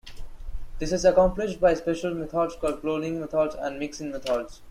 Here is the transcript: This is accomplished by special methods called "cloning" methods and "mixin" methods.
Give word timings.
This 0.79 0.91
is 0.93 1.05
accomplished 1.05 1.59
by 1.61 1.75
special 1.75 2.15
methods 2.15 2.55
called 2.55 2.81
"cloning" 2.81 3.19
methods 3.19 3.53
and 3.53 3.77
"mixin" 3.77 4.11
methods. 4.11 4.59